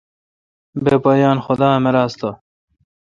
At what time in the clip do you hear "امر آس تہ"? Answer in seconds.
1.77-2.29